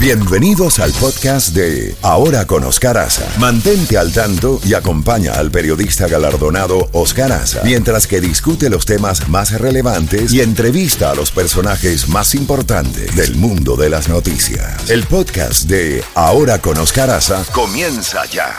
Bienvenidos 0.00 0.78
al 0.78 0.92
podcast 0.92 1.56
de 1.56 1.96
Ahora 2.02 2.46
con 2.46 2.62
Oscar 2.62 2.96
Aza. 2.98 3.28
Mantente 3.40 3.98
al 3.98 4.12
tanto 4.12 4.60
y 4.64 4.74
acompaña 4.74 5.32
al 5.32 5.50
periodista 5.50 6.06
galardonado 6.06 6.88
Oscar 6.92 7.32
Aza 7.32 7.64
mientras 7.64 8.06
que 8.06 8.20
discute 8.20 8.70
los 8.70 8.86
temas 8.86 9.28
más 9.28 9.60
relevantes 9.60 10.32
y 10.32 10.40
entrevista 10.40 11.10
a 11.10 11.16
los 11.16 11.32
personajes 11.32 12.08
más 12.08 12.36
importantes 12.36 13.16
del 13.16 13.34
mundo 13.34 13.74
de 13.74 13.90
las 13.90 14.08
noticias. 14.08 14.88
El 14.88 15.02
podcast 15.02 15.68
de 15.68 16.04
Ahora 16.14 16.60
con 16.60 16.78
Oscar 16.78 17.10
Aza 17.10 17.44
comienza 17.52 18.24
ya. 18.26 18.54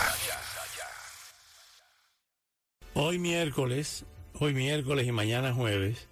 Hoy 2.96 3.18
miércoles, 3.18 4.04
hoy 4.38 4.54
miércoles 4.54 5.08
y 5.08 5.14
mañana 5.14 5.54
jueves 5.54 6.10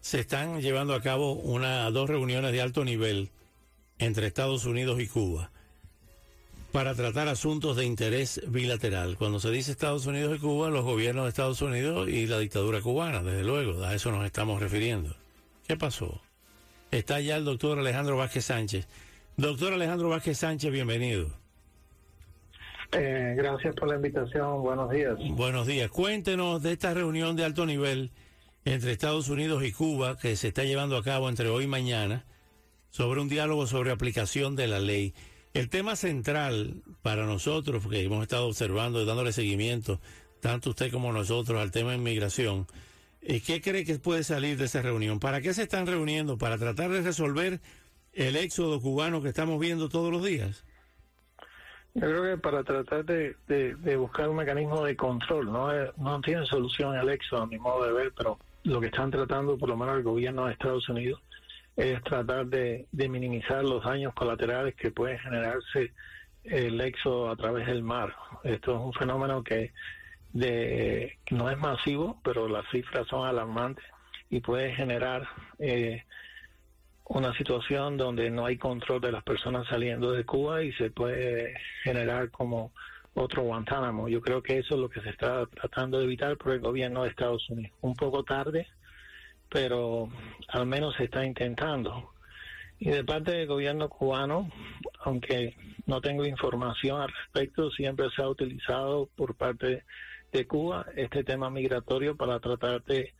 se 0.00 0.20
están 0.20 0.62
llevando 0.62 0.94
a 0.94 1.02
cabo 1.02 1.34
una 1.34 1.90
dos 1.90 2.08
reuniones 2.08 2.52
de 2.52 2.62
alto 2.62 2.82
nivel 2.82 3.30
entre 3.98 4.26
Estados 4.26 4.64
Unidos 4.64 5.00
y 5.00 5.06
Cuba 5.06 5.50
para 6.74 6.96
tratar 6.96 7.28
asuntos 7.28 7.76
de 7.76 7.84
interés 7.84 8.42
bilateral. 8.48 9.16
Cuando 9.16 9.38
se 9.38 9.48
dice 9.52 9.70
Estados 9.70 10.06
Unidos 10.06 10.36
y 10.36 10.40
Cuba, 10.40 10.70
los 10.70 10.84
gobiernos 10.84 11.24
de 11.24 11.28
Estados 11.28 11.62
Unidos 11.62 12.08
y 12.08 12.26
la 12.26 12.40
dictadura 12.40 12.80
cubana, 12.80 13.22
desde 13.22 13.44
luego, 13.44 13.84
a 13.84 13.94
eso 13.94 14.10
nos 14.10 14.26
estamos 14.26 14.60
refiriendo. 14.60 15.14
¿Qué 15.68 15.76
pasó? 15.76 16.20
Está 16.90 17.20
ya 17.20 17.36
el 17.36 17.44
doctor 17.44 17.78
Alejandro 17.78 18.16
Vázquez 18.16 18.46
Sánchez. 18.46 18.88
Doctor 19.36 19.72
Alejandro 19.72 20.08
Vázquez 20.08 20.38
Sánchez, 20.38 20.72
bienvenido. 20.72 21.28
Eh, 22.90 23.34
gracias 23.36 23.76
por 23.76 23.88
la 23.88 23.94
invitación. 23.94 24.60
Buenos 24.62 24.90
días. 24.90 25.16
Buenos 25.30 25.68
días. 25.68 25.88
Cuéntenos 25.92 26.60
de 26.60 26.72
esta 26.72 26.92
reunión 26.92 27.36
de 27.36 27.44
alto 27.44 27.66
nivel 27.66 28.10
entre 28.64 28.90
Estados 28.90 29.28
Unidos 29.28 29.62
y 29.64 29.70
Cuba 29.70 30.18
que 30.18 30.34
se 30.34 30.48
está 30.48 30.64
llevando 30.64 30.96
a 30.96 31.04
cabo 31.04 31.28
entre 31.28 31.48
hoy 31.48 31.64
y 31.64 31.68
mañana 31.68 32.24
sobre 32.94 33.20
un 33.20 33.28
diálogo 33.28 33.66
sobre 33.66 33.90
aplicación 33.90 34.54
de 34.54 34.68
la 34.68 34.78
ley. 34.78 35.14
El 35.52 35.68
tema 35.68 35.96
central 35.96 36.84
para 37.02 37.26
nosotros, 37.26 37.82
porque 37.82 38.04
hemos 38.04 38.22
estado 38.22 38.46
observando 38.46 39.02
y 39.02 39.04
dándole 39.04 39.32
seguimiento, 39.32 39.98
tanto 40.40 40.70
usted 40.70 40.92
como 40.92 41.12
nosotros, 41.12 41.60
al 41.60 41.72
tema 41.72 41.90
de 41.90 41.96
inmigración, 41.96 42.68
¿qué 43.20 43.60
cree 43.60 43.84
que 43.84 43.98
puede 43.98 44.22
salir 44.22 44.56
de 44.58 44.66
esa 44.66 44.80
reunión? 44.80 45.18
¿Para 45.18 45.40
qué 45.40 45.52
se 45.54 45.64
están 45.64 45.88
reuniendo? 45.88 46.38
¿Para 46.38 46.56
tratar 46.56 46.88
de 46.90 47.02
resolver 47.02 47.58
el 48.12 48.36
éxodo 48.36 48.80
cubano 48.80 49.20
que 49.20 49.30
estamos 49.30 49.58
viendo 49.58 49.88
todos 49.88 50.12
los 50.12 50.24
días? 50.24 50.64
Yo 51.94 52.02
creo 52.02 52.22
que 52.22 52.40
para 52.40 52.62
tratar 52.62 53.04
de, 53.04 53.96
buscar 53.96 54.28
un 54.28 54.36
mecanismo 54.36 54.84
de 54.84 54.94
control, 54.94 55.46
no, 55.46 55.68
no 55.96 56.20
tiene 56.20 56.46
solución 56.46 56.94
el 56.94 57.08
éxodo 57.08 57.42
a 57.42 57.46
mi 57.48 57.58
modo 57.58 57.86
de 57.86 57.92
ver, 57.92 58.12
pero 58.16 58.38
lo 58.62 58.80
que 58.80 58.86
están 58.86 59.10
tratando, 59.10 59.58
por 59.58 59.68
lo 59.68 59.76
menos 59.76 59.96
el 59.96 60.04
gobierno 60.04 60.46
de 60.46 60.52
Estados 60.52 60.88
Unidos, 60.88 61.20
es 61.76 62.02
tratar 62.04 62.46
de, 62.46 62.86
minimizar 62.92 63.64
los 63.64 63.84
daños 63.84 64.14
colaterales 64.14 64.74
que 64.74 64.90
puede 64.90 65.18
generarse 65.18 65.92
el 66.44 66.80
éxodo 66.80 67.30
a 67.30 67.36
través 67.36 67.66
del 67.66 67.82
mar. 67.82 68.14
Esto 68.44 68.74
es 68.74 68.80
un 68.80 68.92
fenómeno 68.92 69.42
que 69.42 69.72
de, 70.32 71.18
no 71.30 71.50
es 71.50 71.58
masivo, 71.58 72.20
pero 72.22 72.48
las 72.48 72.68
cifras 72.70 73.06
son 73.08 73.26
alarmantes 73.26 73.84
y 74.30 74.40
puede 74.40 74.74
generar 74.74 75.26
eh, 75.58 76.04
una 77.06 77.36
situación 77.36 77.96
donde 77.96 78.30
no 78.30 78.46
hay 78.46 78.56
control 78.56 79.00
de 79.00 79.12
las 79.12 79.22
personas 79.22 79.66
saliendo 79.68 80.12
de 80.12 80.24
Cuba 80.24 80.62
y 80.62 80.72
se 80.72 80.90
puede 80.90 81.54
generar 81.82 82.30
como 82.30 82.72
otro 83.14 83.42
Guantánamo. 83.42 84.08
Yo 84.08 84.20
creo 84.20 84.42
que 84.42 84.58
eso 84.58 84.74
es 84.74 84.80
lo 84.80 84.88
que 84.88 85.00
se 85.00 85.10
está 85.10 85.46
tratando 85.46 85.98
de 85.98 86.04
evitar 86.04 86.36
por 86.36 86.52
el 86.52 86.60
gobierno 86.60 87.02
de 87.02 87.10
Estados 87.10 87.48
Unidos. 87.50 87.76
Un 87.80 87.94
poco 87.94 88.24
tarde, 88.24 88.66
pero 89.54 90.08
al 90.48 90.66
menos 90.66 90.96
se 90.96 91.04
está 91.04 91.24
intentando. 91.24 92.10
Y 92.80 92.90
de 92.90 93.04
parte 93.04 93.30
del 93.30 93.46
gobierno 93.46 93.88
cubano, 93.88 94.50
aunque 95.04 95.54
no 95.86 96.00
tengo 96.00 96.26
información 96.26 97.00
al 97.00 97.08
respecto, 97.08 97.70
siempre 97.70 98.08
se 98.16 98.22
ha 98.22 98.28
utilizado 98.28 99.08
por 99.14 99.36
parte 99.36 99.84
de 100.32 100.46
Cuba 100.48 100.86
este 100.96 101.22
tema 101.22 101.50
migratorio 101.50 102.16
para 102.16 102.40
tratar 102.40 102.82
de, 102.82 103.14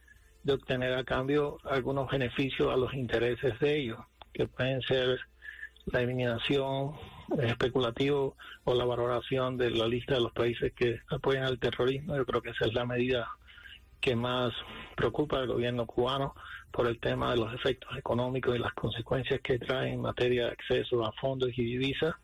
obtener 0.49 0.95
a 0.95 1.05
cambio 1.05 1.59
algunos 1.63 2.11
beneficios 2.11 2.73
a 2.73 2.77
los 2.77 2.93
intereses 2.95 3.57
de 3.61 3.79
ellos, 3.79 4.01
que 4.33 4.49
pueden 4.49 4.83
ser 4.83 5.21
la 5.87 6.01
eliminación 6.01 6.97
especulativo 7.39 8.37
o 8.65 8.75
la 8.75 8.85
valoración 8.85 9.57
de 9.57 9.71
la 9.71 9.87
lista 9.87 10.15
de 10.15 10.23
los 10.23 10.33
países 10.33 10.73
que 10.73 10.99
apoyan 11.11 11.45
al 11.45 11.61
terrorismo. 11.61 12.17
Yo 12.17 12.27
creo 12.27 12.43
que 12.43 12.51
esa 12.51 12.67
es 12.67 12.75
la 12.75 12.85
medida 12.85 13.29
que 14.05 14.15
más 14.15 14.53
preocupa 14.95 15.39
al 15.39 15.47
gobierno 15.47 15.87
cubano 15.87 16.35
por 16.71 16.87
el 16.87 17.01
tema 17.01 17.31
de 17.31 17.39
los 17.39 17.55
efectos 17.55 17.97
económicos 17.97 18.55
y 18.55 18.59
las 18.59 18.75
consecuencias 18.75 19.41
que 19.41 19.59
trae 19.59 19.95
en 19.95 20.03
materia 20.03 20.45
de 20.45 20.51
acceso 20.51 21.03
a 21.07 21.13
fondos 21.13 21.49
y 21.57 21.65
divisas. 21.65 22.15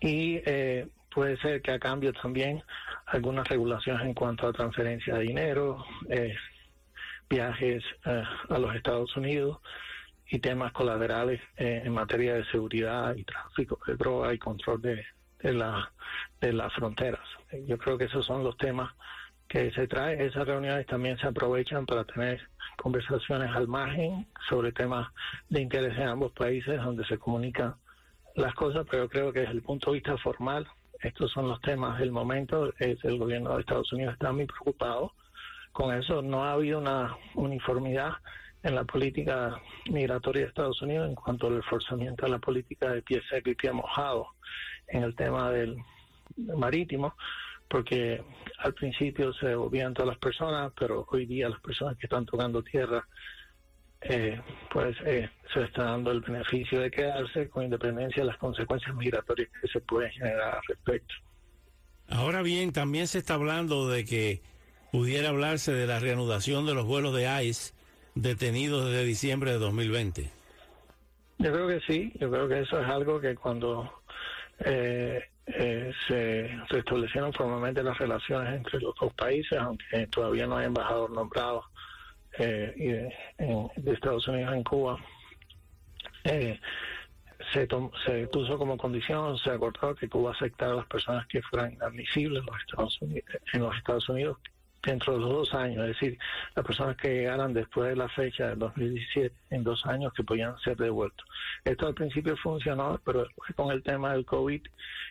Y 0.00 0.42
eh, 0.44 0.86
puede 1.10 1.38
ser 1.38 1.62
que 1.62 1.70
a 1.70 1.78
cambio 1.78 2.12
también 2.12 2.62
algunas 3.06 3.48
regulaciones 3.48 4.04
en 4.04 4.12
cuanto 4.12 4.46
a 4.46 4.52
transferencia 4.52 5.14
de 5.14 5.22
dinero, 5.22 5.82
eh, 6.10 6.36
viajes 7.30 7.82
eh, 8.04 8.22
a 8.50 8.58
los 8.58 8.74
Estados 8.74 9.16
Unidos 9.16 9.60
y 10.26 10.40
temas 10.40 10.72
colaterales 10.72 11.40
en 11.56 11.90
materia 11.94 12.34
de 12.34 12.44
seguridad 12.50 13.16
y 13.16 13.24
tráfico 13.24 13.80
de 13.86 13.96
droga 13.96 14.34
y 14.34 14.38
control 14.38 14.82
de, 14.82 15.06
de, 15.38 15.52
la, 15.54 15.90
de 16.38 16.52
las 16.52 16.70
fronteras. 16.74 17.26
Yo 17.66 17.78
creo 17.78 17.96
que 17.96 18.04
esos 18.04 18.26
son 18.26 18.44
los 18.44 18.58
temas 18.58 18.92
que 19.48 19.70
se 19.72 19.86
trae. 19.88 20.24
Esas 20.24 20.46
reuniones 20.46 20.86
también 20.86 21.18
se 21.18 21.26
aprovechan 21.26 21.86
para 21.86 22.04
tener 22.04 22.40
conversaciones 22.76 23.50
al 23.54 23.66
margen 23.66 24.26
sobre 24.48 24.72
temas 24.72 25.08
de 25.48 25.62
interés 25.62 25.96
en 25.96 26.08
ambos 26.08 26.32
países 26.32 26.80
donde 26.82 27.04
se 27.06 27.18
comunican 27.18 27.74
las 28.36 28.54
cosas, 28.54 28.86
pero 28.90 29.08
creo 29.08 29.32
que 29.32 29.40
desde 29.40 29.54
el 29.54 29.62
punto 29.62 29.90
de 29.90 29.94
vista 29.94 30.16
formal, 30.18 30.66
estos 31.00 31.32
son 31.32 31.48
los 31.48 31.60
temas 31.60 31.98
del 31.98 32.12
momento. 32.12 32.72
Es 32.78 33.02
el 33.04 33.18
gobierno 33.18 33.54
de 33.54 33.60
Estados 33.60 33.92
Unidos 33.92 34.14
está 34.14 34.32
muy 34.32 34.46
preocupado 34.46 35.12
con 35.72 35.94
eso. 35.94 36.22
No 36.22 36.44
ha 36.44 36.52
habido 36.52 36.78
una 36.78 37.16
uniformidad 37.34 38.12
en 38.62 38.74
la 38.74 38.84
política 38.84 39.60
migratoria 39.90 40.42
de 40.42 40.48
Estados 40.48 40.82
Unidos 40.82 41.08
en 41.08 41.14
cuanto 41.14 41.46
al 41.46 41.56
reforzamiento 41.56 42.26
de 42.26 42.32
la 42.32 42.38
política 42.38 42.92
de 42.92 43.02
pie 43.02 43.22
seco 43.30 43.50
y 43.50 43.54
pie 43.54 43.72
mojado 43.72 44.28
en 44.88 45.04
el 45.04 45.14
tema 45.14 45.50
del 45.50 45.76
marítimo 46.36 47.14
porque 47.68 48.22
al 48.58 48.74
principio 48.74 49.32
se 49.34 49.48
devolvían 49.48 49.94
todas 49.94 50.08
las 50.08 50.18
personas, 50.18 50.72
pero 50.78 51.06
hoy 51.10 51.26
día 51.26 51.48
las 51.48 51.60
personas 51.60 51.96
que 51.98 52.06
están 52.06 52.24
tocando 52.24 52.62
tierra, 52.62 53.06
eh, 54.00 54.40
pues 54.72 54.96
eh, 55.04 55.28
se 55.52 55.64
está 55.64 55.84
dando 55.84 56.10
el 56.10 56.20
beneficio 56.20 56.80
de 56.80 56.90
quedarse 56.90 57.48
con 57.48 57.64
independencia 57.64 58.22
de 58.22 58.28
las 58.28 58.38
consecuencias 58.38 58.94
migratorias 58.94 59.48
que 59.60 59.68
se 59.68 59.80
pueden 59.80 60.10
generar 60.12 60.56
al 60.56 60.62
respecto. 60.68 61.14
Ahora 62.08 62.42
bien, 62.42 62.72
también 62.72 63.06
se 63.06 63.18
está 63.18 63.34
hablando 63.34 63.88
de 63.88 64.04
que 64.04 64.40
pudiera 64.90 65.28
hablarse 65.28 65.72
de 65.72 65.86
la 65.86 65.98
reanudación 65.98 66.64
de 66.64 66.74
los 66.74 66.86
vuelos 66.86 67.14
de 67.14 67.44
ICE 67.44 67.74
detenidos 68.14 68.86
desde 68.86 69.04
diciembre 69.04 69.52
de 69.52 69.58
2020. 69.58 70.30
Yo 71.38 71.52
creo 71.52 71.68
que 71.68 71.80
sí, 71.86 72.12
yo 72.18 72.30
creo 72.30 72.48
que 72.48 72.60
eso 72.60 72.80
es 72.80 72.88
algo 72.88 73.20
que 73.20 73.34
cuando 73.36 73.92
eh, 74.60 75.22
eh, 75.46 75.92
se 76.06 76.50
restablecieron 76.68 77.32
formalmente 77.32 77.82
las 77.82 77.96
relaciones 77.96 78.54
entre 78.54 78.80
los 78.80 78.94
dos 79.00 79.12
países, 79.14 79.58
aunque 79.58 80.06
todavía 80.08 80.46
no 80.46 80.56
hay 80.56 80.66
embajador 80.66 81.10
nombrado 81.10 81.64
eh, 82.38 83.10
de, 83.38 83.92
Estados 83.92 84.28
Unidos 84.28 84.54
en 84.54 84.62
Cuba. 84.64 84.98
Eh, 86.24 86.60
se, 87.52 87.66
se 88.04 88.26
puso 88.26 88.58
como 88.58 88.76
condición, 88.76 89.38
se 89.38 89.50
acordó 89.50 89.94
que 89.94 90.08
Cuba 90.08 90.32
aceptara 90.32 90.72
a 90.72 90.76
las 90.76 90.86
personas 90.86 91.26
que 91.28 91.40
fueran 91.42 91.76
Unidos, 93.00 93.24
en 93.52 93.62
los 93.62 93.76
Estados 93.76 94.08
Unidos 94.08 94.38
dentro 94.88 95.12
de 95.14 95.20
los 95.20 95.30
dos 95.30 95.54
años, 95.54 95.82
es 95.82 95.88
decir, 95.88 96.18
las 96.56 96.64
personas 96.64 96.96
que 96.96 97.08
llegaran 97.08 97.52
después 97.52 97.90
de 97.90 97.96
la 97.96 98.08
fecha 98.08 98.48
del 98.48 98.58
2017, 98.58 99.34
en 99.50 99.62
dos 99.62 99.84
años, 99.84 100.12
que 100.14 100.24
podían 100.24 100.58
ser 100.60 100.76
devueltos. 100.78 101.26
Esto 101.64 101.86
al 101.86 101.94
principio 101.94 102.36
funcionó, 102.38 102.98
pero 103.04 103.24
después 103.24 103.54
con 103.54 103.70
el 103.70 103.82
tema 103.82 104.12
del 104.12 104.24
COVID 104.24 104.62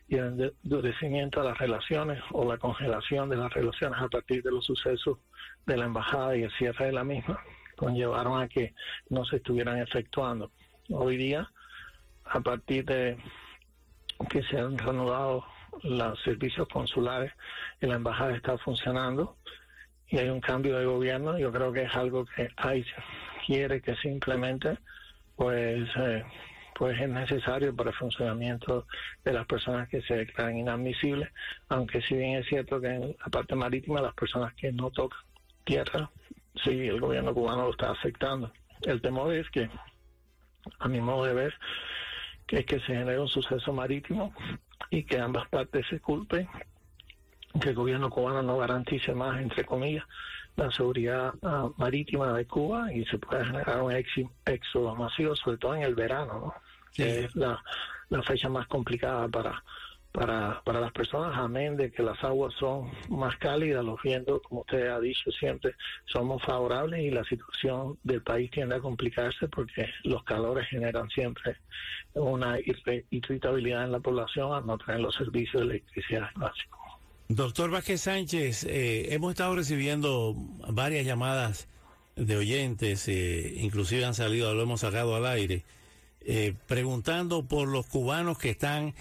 y 0.07 0.15
el 0.15 0.55
endurecimiento 0.63 1.41
de 1.41 1.49
las 1.49 1.57
relaciones 1.59 2.19
o 2.31 2.43
la 2.43 2.57
congelación 2.57 3.29
de 3.29 3.37
las 3.37 3.53
relaciones 3.53 4.01
a 4.01 4.07
partir 4.07 4.41
de 4.41 4.51
los 4.51 4.65
sucesos 4.65 5.19
de 5.67 5.77
la 5.77 5.85
embajada 5.85 6.35
y 6.35 6.43
el 6.43 6.51
cierre 6.53 6.87
de 6.87 6.93
la 6.93 7.03
misma, 7.03 7.39
conllevaron 7.75 8.41
a 8.41 8.47
que 8.47 8.73
no 9.09 9.25
se 9.25 9.35
estuvieran 9.35 9.77
efectuando. 9.77 10.51
Hoy 10.89 11.17
día, 11.17 11.51
a 12.25 12.39
partir 12.39 12.83
de 12.85 13.17
que 14.29 14.41
se 14.43 14.57
han 14.57 14.75
reanudado 14.77 15.45
los 15.83 16.19
servicios 16.23 16.67
consulares 16.67 17.31
y 17.79 17.85
la 17.85 17.95
embajada 17.95 18.35
está 18.35 18.57
funcionando 18.57 19.37
y 20.09 20.17
hay 20.17 20.29
un 20.29 20.41
cambio 20.41 20.77
de 20.77 20.85
gobierno, 20.85 21.37
yo 21.37 21.51
creo 21.51 21.71
que 21.71 21.83
es 21.83 21.95
algo 21.95 22.25
que 22.25 22.49
hay 22.57 22.85
quiere 23.45 23.81
que 23.81 23.95
simplemente 23.95 24.77
pues 25.35 25.87
eh, 25.95 26.23
pues 26.77 26.99
es 26.99 27.09
necesario 27.09 27.75
para 27.75 27.89
el 27.89 27.95
funcionamiento 27.95 28.85
de 29.23 29.33
las 29.33 29.47
personas 29.47 29.89
que 29.89 30.01
se 30.01 30.15
declaran 30.15 30.57
inadmisibles, 30.57 31.29
aunque 31.69 32.01
si 32.01 32.15
bien 32.15 32.35
es 32.37 32.47
cierto 32.47 32.79
que 32.79 32.87
en 32.87 33.15
la 33.19 33.25
parte 33.31 33.55
marítima 33.55 33.99
las 33.99 34.13
personas 34.13 34.53
que 34.53 34.71
no 34.71 34.91
tocan 34.91 35.19
tierra, 35.63 36.11
sí, 36.63 36.87
el 36.87 36.99
gobierno 37.01 37.33
cubano 37.33 37.63
lo 37.63 37.71
está 37.71 37.91
aceptando. 37.91 38.51
El 38.83 39.01
temor 39.01 39.33
es 39.33 39.49
que, 39.49 39.69
a 40.79 40.87
mi 40.87 41.01
modo 41.01 41.25
de 41.25 41.33
ver, 41.33 41.53
que 42.45 42.59
es 42.59 42.65
que 42.65 42.79
se 42.79 42.85
genere 42.85 43.19
un 43.19 43.27
suceso 43.27 43.73
marítimo 43.73 44.33
y 44.91 45.03
que 45.03 45.19
ambas 45.19 45.47
partes 45.49 45.85
se 45.89 45.99
culpen, 45.99 46.47
que 47.59 47.69
el 47.69 47.75
gobierno 47.75 48.09
cubano 48.09 48.41
no 48.41 48.57
garantice 48.57 49.13
más, 49.13 49.41
entre 49.41 49.65
comillas, 49.65 50.05
la 50.55 50.71
seguridad 50.71 51.33
ah, 51.43 51.69
marítima 51.77 52.33
de 52.33 52.45
Cuba 52.45 52.91
y 52.91 53.05
se 53.05 53.17
pueda 53.17 53.45
generar 53.45 53.81
un 53.81 53.93
éxodo 54.45 54.95
masivo, 54.95 55.35
sobre 55.35 55.57
todo 55.57 55.75
en 55.75 55.83
el 55.83 55.95
verano, 55.95 56.33
¿no? 56.33 56.53
que 56.93 57.25
es 57.25 57.35
la, 57.35 57.61
la 58.09 58.23
fecha 58.23 58.49
más 58.49 58.67
complicada 58.67 59.27
para 59.27 59.63
para, 60.17 60.63
para 60.63 60.81
las 60.81 60.91
personas, 60.93 61.37
amén 61.37 61.77
de 61.77 61.91
que 61.91 62.01
las 62.01 62.23
aguas 62.23 62.51
son 62.55 62.89
más 63.07 63.37
cálidas, 63.37 63.85
los 63.85 64.01
vientos, 64.01 64.41
como 64.41 64.61
usted 64.61 64.87
ha 64.87 64.99
dicho 64.99 65.31
siempre, 65.31 65.75
somos 66.05 66.41
favorables 66.41 67.01
y 67.01 67.11
la 67.11 67.23
situación 67.23 67.99
del 68.01 68.23
país 68.23 68.49
tiende 68.49 68.75
a 68.75 68.79
complicarse 68.79 69.47
porque 69.47 69.87
los 70.05 70.23
calores 70.23 70.67
generan 70.69 71.07
siempre 71.09 71.57
una 72.15 72.57
irritabilidad 73.11 73.83
en 73.83 73.91
la 73.91 73.99
población 73.99 74.53
al 74.53 74.65
no 74.65 74.79
tener 74.79 75.01
los 75.01 75.13
servicios 75.13 75.61
de 75.61 75.75
electricidad 75.75 76.29
básicos. 76.35 76.86
Doctor 77.29 77.69
Vázquez 77.69 78.01
Sánchez, 78.01 78.63
eh, 78.63 79.13
hemos 79.13 79.31
estado 79.31 79.53
recibiendo 79.55 80.33
varias 80.69 81.05
llamadas 81.05 81.67
de 82.15 82.37
oyentes, 82.37 83.07
eh, 83.07 83.55
inclusive 83.57 84.05
han 84.05 84.15
salido, 84.15 84.53
lo 84.53 84.63
hemos 84.63 84.81
sacado 84.81 85.15
al 85.15 85.25
aire, 85.25 85.63
eh, 86.21 86.53
preguntando 86.67 87.45
por 87.45 87.67
los 87.67 87.85
cubanos 87.85 88.37
que 88.37 88.49
están 88.49 88.95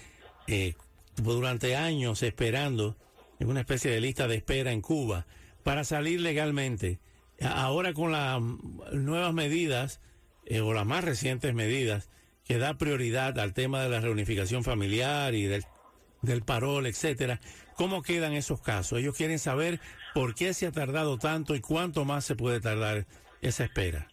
eh, 0.47 0.75
durante 1.15 1.77
años 1.77 2.21
esperando 2.21 2.97
en 3.39 3.49
una 3.49 3.61
especie 3.61 3.91
de 3.91 4.01
lista 4.01 4.27
de 4.27 4.35
espera 4.35 4.73
en 4.73 4.81
Cuba 4.81 5.25
para 5.63 5.85
salir 5.85 6.19
legalmente. 6.19 6.99
Ahora 7.41 7.93
con 7.93 8.11
las 8.11 8.41
nuevas 8.91 9.33
medidas 9.33 9.99
o 10.61 10.73
las 10.73 10.85
más 10.85 11.03
recientes 11.03 11.53
medidas 11.53 12.09
que 12.45 12.57
da 12.57 12.77
prioridad 12.77 13.37
al 13.39 13.53
tema 13.53 13.81
de 13.81 13.89
la 13.89 13.99
reunificación 13.99 14.63
familiar 14.63 15.35
y 15.35 15.43
del, 15.43 15.65
del 16.21 16.41
parol, 16.43 16.85
etcétera, 16.87 17.39
¿cómo 17.75 18.01
quedan 18.01 18.33
esos 18.33 18.61
casos? 18.61 18.99
Ellos 18.99 19.15
quieren 19.15 19.39
saber 19.39 19.79
por 20.13 20.35
qué 20.35 20.53
se 20.53 20.67
ha 20.67 20.71
tardado 20.71 21.17
tanto 21.17 21.55
y 21.55 21.61
cuánto 21.61 22.05
más 22.05 22.25
se 22.25 22.35
puede 22.35 22.59
tardar 22.59 23.05
esa 23.41 23.63
espera. 23.63 24.07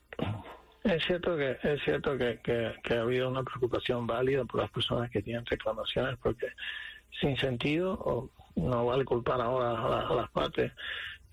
Es 0.83 1.03
cierto 1.05 1.37
que 1.37 1.57
es 1.63 1.83
cierto 1.83 2.19
que, 2.19 2.41
que 2.43 2.95
ha 2.95 3.01
habido 3.01 3.31
una 3.31 3.43
preocupación 3.43 4.07
válida 4.07 4.45
por 4.45 4.61
las 4.61 4.71
personas 4.71 5.11
que 5.11 5.23
tienen 5.23 5.47
reclamaciones 5.47 6.19
porque 6.23 6.49
sin 7.21 7.37
sentido, 7.37 7.95
o 7.95 8.31
no 8.57 8.87
vale 8.87 9.05
culpar 9.05 9.41
ahora 9.41 9.71
a, 10.09 10.15
las 10.15 10.31
partes, 10.31 10.73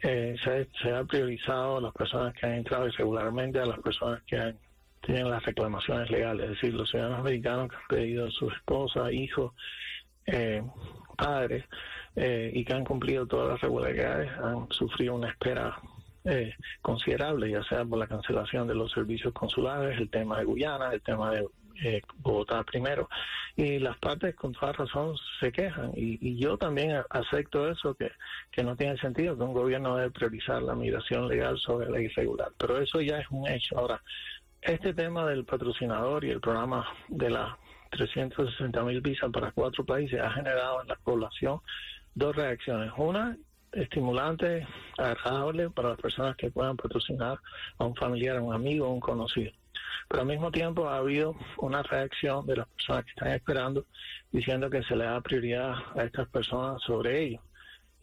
eh, 0.04 0.36
se, 0.44 0.92
ha 0.92 1.04
priorizado 1.04 1.78
a 1.78 1.82
las 1.82 1.94
personas 1.94 2.34
que 2.34 2.46
han 2.46 2.54
entrado 2.54 2.88
irregularmente, 2.88 3.60
a 3.60 3.66
las 3.66 3.80
personas 3.80 4.22
que 4.24 4.38
han, 4.38 4.58
tienen 5.02 5.30
las 5.30 5.44
reclamaciones 5.44 6.10
legales, 6.10 6.46
es 6.46 6.50
decir, 6.52 6.74
los 6.74 6.90
ciudadanos 6.90 7.20
americanos 7.20 7.70
que 7.70 7.76
han 7.76 7.88
pedido 7.88 8.28
a 8.28 8.32
sus 8.32 8.54
esposas, 8.54 9.12
hijos, 9.12 9.54
eh, 10.26 10.64
padres, 11.18 11.66
eh, 12.16 12.52
y 12.54 12.66
que 12.66 12.74
han 12.74 12.84
cumplido 12.84 13.26
todas 13.26 13.50
las 13.50 13.62
regularidades, 13.62 14.32
han 14.40 14.70
sufrido 14.72 15.16
una 15.16 15.30
espera 15.30 15.78
eh, 16.24 16.54
considerable, 16.82 17.50
ya 17.50 17.64
sea 17.64 17.86
por 17.86 17.98
la 17.98 18.08
cancelación 18.08 18.68
de 18.68 18.76
los 18.76 18.92
servicios 18.92 19.34
consulares, 19.34 20.00
el 20.00 20.10
tema 20.10 20.38
de 20.38 20.46
Guyana, 20.46 20.94
el 20.94 21.02
tema 21.02 21.32
de 21.32 21.48
eh, 21.84 22.02
Bogotá 22.18 22.64
primero. 22.64 23.10
Y 23.56 23.80
las 23.80 23.98
partes 23.98 24.36
con 24.36 24.54
toda 24.54 24.72
razón 24.74 25.16
se 25.40 25.52
quejan. 25.52 25.92
Y, 25.96 26.38
yo 26.38 26.58
también 26.58 27.02
acepto 27.10 27.70
eso, 27.70 27.96
que, 27.96 28.12
que 28.52 28.64
no 28.64 28.76
tiene 28.76 28.98
sentido 28.98 29.38
que 29.38 29.44
un 29.44 29.54
gobierno 29.54 29.96
debe 29.96 30.12
priorizar 30.12 30.62
la 30.62 30.76
migración 30.76 31.28
legal 31.28 31.58
sobre 31.58 31.90
la 31.90 32.00
irregular. 32.00 32.52
Pero 32.58 32.78
eso 32.78 33.02
ya 33.02 33.20
es 33.20 33.30
un 33.32 33.48
hecho. 33.48 33.78
Ahora, 33.78 34.02
este 34.62 34.94
tema 34.94 35.26
del 35.26 35.44
patrocinador 35.44 36.24
y 36.24 36.30
el 36.30 36.40
programa 36.40 36.88
de 37.08 37.30
las 37.32 37.56
360 37.92 38.84
mil 38.84 39.02
visas 39.02 39.30
para 39.32 39.52
cuatro 39.52 39.86
países 39.86 40.20
ha 40.20 40.32
generado 40.32 40.82
en 40.82 40.88
la 40.88 40.96
población 40.96 41.62
dos 42.16 42.36
reacciones. 42.36 42.92
Una, 42.98 43.38
estimulante, 43.72 44.68
agradable 44.98 45.70
para 45.70 45.90
las 45.90 45.98
personas 46.00 46.36
que 46.36 46.52
puedan 46.52 46.76
patrocinar 46.76 47.40
a 47.78 47.86
un 47.86 47.96
familiar, 47.96 48.38
a 48.38 48.42
un 48.42 48.54
amigo, 48.54 48.86
a 48.86 48.90
un 48.90 49.00
conocido. 49.00 49.52
Pero 50.10 50.22
al 50.22 50.28
mismo 50.28 50.52
tiempo 50.52 50.90
ha 50.90 50.98
habido 50.98 51.36
una 51.58 51.84
reacción 51.84 52.46
de 52.46 52.58
las 52.58 52.68
personas 52.68 53.06
que 53.06 53.12
están 53.12 53.32
esperando 53.32 53.86
diciendo 54.32 54.70
que 54.70 54.84
se 54.84 54.96
le 54.96 55.06
da 55.06 55.22
prioridad 55.22 55.76
a 55.96 56.04
estas 56.04 56.28
personas 56.30 56.82
sobre 56.82 57.24
ellos. 57.24 57.42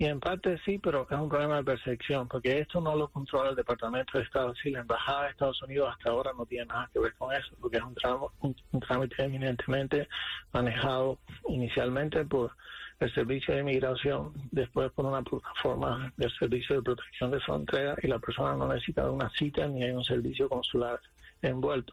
Y 0.00 0.04
en 0.04 0.20
parte 0.20 0.58
sí, 0.64 0.78
pero 0.78 1.08
es 1.10 1.18
un 1.18 1.28
problema 1.28 1.56
de 1.56 1.64
percepción, 1.64 2.28
porque 2.28 2.60
esto 2.60 2.80
no 2.80 2.94
lo 2.94 3.08
controla 3.08 3.50
el 3.50 3.56
Departamento 3.56 4.16
de 4.16 4.24
Estado. 4.24 4.54
Si 4.54 4.70
la 4.70 4.80
Embajada 4.80 5.24
de 5.24 5.30
Estados 5.30 5.60
Unidos 5.62 5.90
hasta 5.92 6.10
ahora 6.10 6.30
no 6.38 6.46
tiene 6.46 6.66
nada 6.66 6.88
que 6.92 7.00
ver 7.00 7.14
con 7.14 7.34
eso, 7.34 7.48
porque 7.60 7.78
es 7.78 7.82
un, 7.82 8.56
un 8.70 8.80
trámite 8.80 9.24
eminentemente 9.24 10.08
manejado 10.52 11.18
inicialmente 11.48 12.24
por 12.24 12.52
el 13.00 13.12
Servicio 13.12 13.54
de 13.54 13.60
Inmigración, 13.60 14.32
después 14.50 14.90
por 14.92 15.06
una 15.06 15.22
plataforma 15.22 16.12
del 16.16 16.30
Servicio 16.32 16.76
de 16.76 16.82
Protección 16.82 17.30
de 17.30 17.40
Frontera 17.40 17.96
y 18.02 18.06
la 18.06 18.18
persona 18.18 18.54
no 18.54 18.68
necesita 18.68 19.10
una 19.10 19.30
cita 19.30 19.66
ni 19.66 19.82
hay 19.84 19.90
un 19.90 20.04
servicio 20.04 20.48
consular 20.48 21.00
envuelto. 21.42 21.92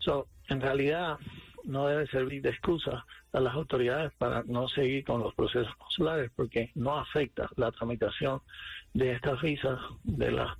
So, 0.00 0.28
en 0.48 0.60
realidad 0.60 1.18
no 1.66 1.86
debe 1.86 2.06
servir 2.06 2.42
de 2.42 2.50
excusa 2.50 3.04
a 3.32 3.40
las 3.40 3.54
autoridades 3.54 4.12
para 4.18 4.42
no 4.46 4.68
seguir 4.68 5.04
con 5.04 5.20
los 5.20 5.34
procesos 5.34 5.74
consulares 5.76 6.30
porque 6.34 6.70
no 6.74 6.98
afecta 6.98 7.48
la 7.56 7.70
tramitación 7.72 8.40
de 8.94 9.12
estas 9.12 9.40
visas 9.42 9.78
de 10.04 10.30
las 10.30 10.56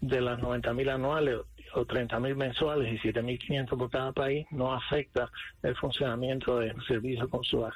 de 0.00 0.20
las 0.20 0.38
90 0.38 0.72
mil 0.72 0.88
anuales 0.88 1.40
o 1.74 1.84
30 1.84 2.18
mil 2.20 2.34
mensuales 2.34 2.92
y 2.92 3.08
7.500 3.08 3.78
por 3.78 3.90
cada 3.90 4.12
país 4.12 4.46
no 4.50 4.72
afecta 4.72 5.30
el 5.62 5.76
funcionamiento 5.76 6.58
del 6.58 6.74
servicio 6.86 7.28
consular. 7.28 7.72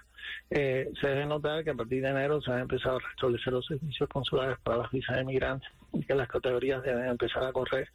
Eh, 0.50 0.90
se 1.00 1.08
debe 1.08 1.26
notar 1.26 1.64
que 1.64 1.70
a 1.70 1.74
partir 1.74 2.02
de 2.02 2.08
enero 2.08 2.40
se 2.40 2.52
han 2.52 2.60
empezado 2.60 2.96
a 2.96 3.00
restablecer 3.00 3.52
los 3.52 3.66
servicios 3.66 4.08
consulares 4.08 4.58
para 4.62 4.78
las 4.78 4.90
visas 4.90 5.16
de 5.16 5.24
migrantes 5.24 5.68
y 5.92 6.04
que 6.04 6.14
las 6.14 6.28
categorías 6.28 6.82
deben 6.82 7.06
empezar 7.06 7.44
a 7.44 7.52
correr 7.52 7.88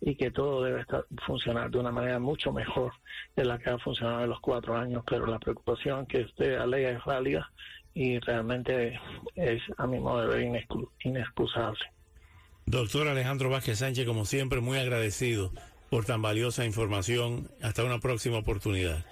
y 0.00 0.14
que 0.14 0.30
todo 0.30 0.62
debe 0.62 0.80
estar, 0.80 1.04
funcionar 1.26 1.70
de 1.70 1.78
una 1.78 1.90
manera 1.90 2.18
mucho 2.18 2.52
mejor 2.52 2.92
de 3.34 3.44
la 3.44 3.58
que 3.58 3.70
ha 3.70 3.78
funcionado 3.78 4.24
en 4.24 4.30
los 4.30 4.40
cuatro 4.40 4.76
años, 4.76 5.02
pero 5.06 5.26
la 5.26 5.38
preocupación 5.38 6.06
que 6.06 6.22
usted 6.22 6.56
alega 6.56 6.90
es 6.90 7.04
válida 7.04 7.50
y 7.94 8.18
realmente 8.20 9.00
es, 9.34 9.62
a 9.78 9.86
mi 9.86 9.98
modo 9.98 10.22
de 10.22 10.26
ver, 10.26 10.66
inexcusable. 11.00 11.80
Doctor 12.66 13.08
Alejandro 13.08 13.48
Vázquez 13.48 13.78
Sánchez, 13.78 14.06
como 14.06 14.24
siempre, 14.24 14.60
muy 14.60 14.78
agradecido 14.78 15.52
por 15.88 16.04
tan 16.04 16.20
valiosa 16.20 16.64
información. 16.64 17.48
Hasta 17.62 17.84
una 17.84 18.00
próxima 18.00 18.38
oportunidad. 18.38 19.04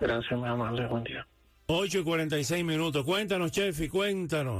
gracias, 0.00 0.38
muy 0.38 0.48
amable. 0.48 0.86
Buen 0.86 1.04
día. 1.04 1.26
8 1.66 2.00
y 2.00 2.02
46 2.04 2.62
minutos. 2.64 3.04
Cuéntanos, 3.04 3.50
Chefi, 3.50 3.88
cuéntanos. 3.88 4.52